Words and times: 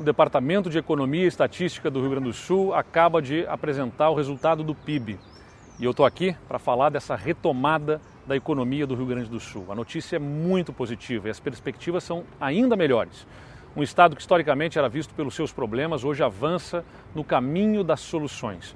O 0.00 0.02
Departamento 0.02 0.68
de 0.68 0.76
Economia 0.76 1.22
e 1.22 1.28
Estatística 1.28 1.88
do 1.88 2.00
Rio 2.00 2.10
Grande 2.10 2.26
do 2.26 2.32
Sul 2.32 2.74
acaba 2.74 3.22
de 3.22 3.46
apresentar 3.46 4.10
o 4.10 4.16
resultado 4.16 4.64
do 4.64 4.74
PIB. 4.74 5.20
E 5.78 5.84
eu 5.84 5.92
estou 5.92 6.04
aqui 6.04 6.34
para 6.48 6.58
falar 6.58 6.88
dessa 6.88 7.14
retomada 7.14 8.00
da 8.26 8.34
economia 8.34 8.88
do 8.88 8.96
Rio 8.96 9.06
Grande 9.06 9.30
do 9.30 9.38
Sul. 9.38 9.66
A 9.68 9.74
notícia 9.76 10.16
é 10.16 10.18
muito 10.18 10.72
positiva 10.72 11.28
e 11.28 11.30
as 11.30 11.38
perspectivas 11.38 12.02
são 12.02 12.24
ainda 12.40 12.74
melhores. 12.74 13.24
Um 13.76 13.84
estado 13.84 14.16
que 14.16 14.20
historicamente 14.20 14.80
era 14.80 14.88
visto 14.88 15.14
pelos 15.14 15.32
seus 15.36 15.52
problemas 15.52 16.02
hoje 16.02 16.24
avança 16.24 16.84
no 17.14 17.22
caminho 17.22 17.84
das 17.84 18.00
soluções. 18.00 18.74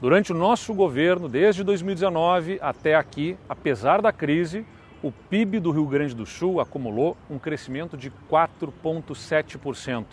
Durante 0.00 0.30
o 0.30 0.36
nosso 0.36 0.72
governo, 0.72 1.28
desde 1.28 1.64
2019 1.64 2.60
até 2.62 2.94
aqui, 2.94 3.36
apesar 3.48 4.00
da 4.00 4.12
crise, 4.12 4.64
o 5.02 5.10
PIB 5.10 5.58
do 5.58 5.72
Rio 5.72 5.86
Grande 5.86 6.14
do 6.14 6.24
Sul 6.24 6.60
acumulou 6.60 7.16
um 7.28 7.40
crescimento 7.40 7.96
de 7.96 8.12
4,7% 8.30 10.04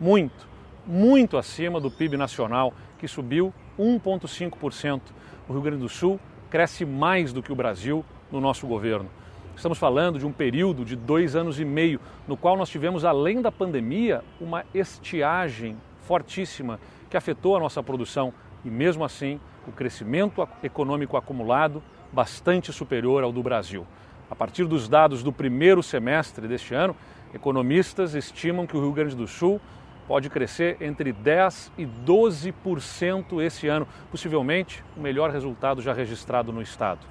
muito, 0.00 0.46
muito 0.86 1.36
acima 1.36 1.80
do 1.80 1.90
PIB 1.90 2.16
nacional, 2.16 2.72
que 2.98 3.08
subiu 3.08 3.52
1,5%. 3.78 5.00
O 5.48 5.52
Rio 5.52 5.62
Grande 5.62 5.82
do 5.82 5.88
Sul 5.88 6.18
cresce 6.50 6.84
mais 6.84 7.32
do 7.32 7.42
que 7.42 7.52
o 7.52 7.56
Brasil 7.56 8.04
no 8.30 8.40
nosso 8.40 8.66
governo. 8.66 9.08
Estamos 9.56 9.76
falando 9.76 10.18
de 10.18 10.26
um 10.26 10.32
período 10.32 10.84
de 10.84 10.94
dois 10.94 11.34
anos 11.34 11.58
e 11.58 11.64
meio, 11.64 12.00
no 12.28 12.36
qual 12.36 12.56
nós 12.56 12.68
tivemos, 12.68 13.04
além 13.04 13.42
da 13.42 13.50
pandemia, 13.50 14.22
uma 14.40 14.64
estiagem 14.72 15.76
fortíssima 16.02 16.78
que 17.10 17.16
afetou 17.16 17.56
a 17.56 17.60
nossa 17.60 17.82
produção 17.82 18.32
e, 18.64 18.70
mesmo 18.70 19.04
assim, 19.04 19.40
o 19.66 19.72
crescimento 19.72 20.48
econômico 20.62 21.16
acumulado 21.16 21.82
bastante 22.12 22.72
superior 22.72 23.24
ao 23.24 23.32
do 23.32 23.42
Brasil. 23.42 23.86
A 24.30 24.36
partir 24.36 24.64
dos 24.64 24.88
dados 24.88 25.22
do 25.22 25.32
primeiro 25.32 25.82
semestre 25.82 26.46
deste 26.46 26.74
ano, 26.74 26.94
economistas 27.34 28.14
estimam 28.14 28.66
que 28.66 28.76
o 28.76 28.80
Rio 28.80 28.92
Grande 28.92 29.16
do 29.16 29.26
Sul 29.26 29.60
pode 30.08 30.30
crescer 30.30 30.78
entre 30.80 31.12
10% 31.12 31.70
e 31.76 31.84
12% 31.84 33.42
esse 33.42 33.68
ano, 33.68 33.86
possivelmente 34.10 34.82
o 34.96 35.00
melhor 35.00 35.30
resultado 35.30 35.82
já 35.82 35.92
registrado 35.92 36.50
no 36.50 36.62
estado. 36.62 37.06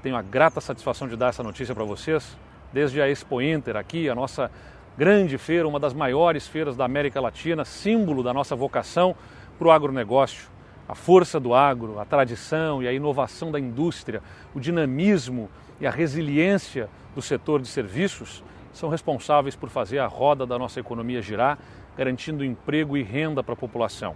Tenho 0.00 0.14
a 0.14 0.22
grata 0.22 0.60
satisfação 0.60 1.08
de 1.08 1.16
dar 1.16 1.30
essa 1.30 1.42
notícia 1.42 1.74
para 1.74 1.82
vocês, 1.82 2.38
desde 2.72 3.02
a 3.02 3.10
Expo 3.10 3.42
Inter 3.42 3.76
aqui, 3.76 4.08
a 4.08 4.14
nossa 4.14 4.48
grande 4.96 5.36
feira, 5.36 5.66
uma 5.66 5.80
das 5.80 5.92
maiores 5.92 6.46
feiras 6.46 6.76
da 6.76 6.84
América 6.84 7.20
Latina, 7.20 7.64
símbolo 7.64 8.22
da 8.22 8.32
nossa 8.32 8.54
vocação 8.54 9.16
para 9.58 9.66
o 9.66 9.72
agronegócio. 9.72 10.48
A 10.88 10.94
força 10.94 11.40
do 11.40 11.52
agro, 11.52 11.98
a 11.98 12.04
tradição 12.04 12.80
e 12.80 12.86
a 12.86 12.92
inovação 12.92 13.50
da 13.50 13.58
indústria, 13.58 14.22
o 14.54 14.60
dinamismo 14.60 15.50
e 15.80 15.86
a 15.86 15.90
resiliência 15.90 16.88
do 17.14 17.22
setor 17.22 17.60
de 17.60 17.66
serviços 17.66 18.44
são 18.74 18.90
responsáveis 18.90 19.56
por 19.56 19.70
fazer 19.70 19.98
a 19.98 20.06
roda 20.06 20.44
da 20.44 20.58
nossa 20.58 20.80
economia 20.80 21.22
girar 21.22 21.58
garantindo 21.96 22.44
emprego 22.44 22.96
e 22.96 23.02
renda 23.02 23.42
para 23.42 23.54
a 23.54 23.56
população. 23.56 24.14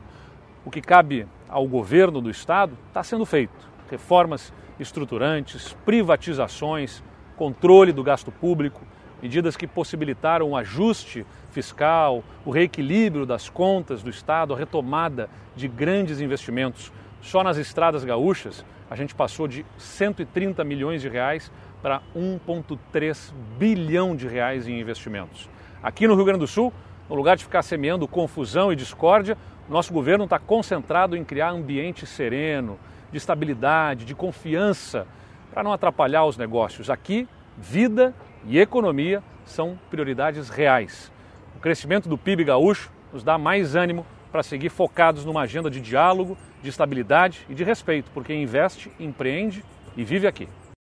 O 0.64 0.70
que 0.70 0.80
cabe 0.80 1.26
ao 1.48 1.66
governo 1.66 2.20
do 2.20 2.28
Estado 2.28 2.76
está 2.88 3.02
sendo 3.02 3.24
feito. 3.24 3.68
Reformas 3.90 4.52
estruturantes, 4.78 5.74
privatizações, 5.84 7.02
controle 7.36 7.92
do 7.92 8.02
gasto 8.02 8.30
público, 8.30 8.82
medidas 9.22 9.56
que 9.56 9.66
possibilitaram 9.66 10.50
o 10.50 10.56
ajuste 10.56 11.24
fiscal, 11.50 12.22
o 12.44 12.50
reequilíbrio 12.50 13.24
das 13.24 13.48
contas 13.48 14.02
do 14.02 14.10
Estado, 14.10 14.52
a 14.52 14.56
retomada 14.56 15.30
de 15.56 15.66
grandes 15.68 16.20
investimentos. 16.20 16.92
Só 17.20 17.42
nas 17.42 17.56
estradas 17.56 18.04
gaúchas, 18.04 18.64
a 18.90 18.96
gente 18.96 19.14
passou 19.14 19.48
de 19.48 19.64
130 19.76 20.62
milhões 20.64 21.02
de 21.02 21.08
reais 21.08 21.50
para 21.82 22.00
1,3 22.16 23.32
bilhão 23.58 24.16
de 24.16 24.26
reais 24.26 24.66
em 24.66 24.80
investimentos. 24.80 25.48
Aqui 25.82 26.06
no 26.06 26.14
Rio 26.14 26.24
Grande 26.24 26.40
do 26.40 26.46
Sul, 26.46 26.72
no 27.08 27.14
lugar 27.14 27.36
de 27.36 27.44
ficar 27.44 27.62
semeando 27.62 28.08
confusão 28.08 28.72
e 28.72 28.76
discórdia, 28.76 29.36
nosso 29.68 29.92
governo 29.92 30.24
está 30.24 30.38
concentrado 30.38 31.16
em 31.16 31.24
criar 31.24 31.50
ambiente 31.50 32.06
sereno, 32.06 32.78
de 33.10 33.18
estabilidade, 33.18 34.04
de 34.04 34.14
confiança, 34.14 35.06
para 35.50 35.62
não 35.62 35.72
atrapalhar 35.72 36.24
os 36.24 36.36
negócios. 36.36 36.90
Aqui, 36.90 37.28
vida 37.56 38.14
e 38.46 38.58
economia 38.58 39.22
são 39.44 39.78
prioridades 39.90 40.48
reais. 40.48 41.10
O 41.56 41.60
crescimento 41.60 42.08
do 42.08 42.18
PIB 42.18 42.44
gaúcho 42.44 42.90
nos 43.12 43.24
dá 43.24 43.38
mais 43.38 43.74
ânimo 43.74 44.06
para 44.30 44.42
seguir 44.42 44.68
focados 44.68 45.24
numa 45.24 45.42
agenda 45.42 45.70
de 45.70 45.80
diálogo, 45.80 46.36
de 46.62 46.68
estabilidade 46.68 47.46
e 47.48 47.54
de 47.54 47.64
respeito 47.64 48.10
por 48.10 48.24
quem 48.24 48.42
investe, 48.42 48.90
empreende 48.98 49.64
e 49.96 50.04
vive 50.04 50.26
aqui. 50.26 50.48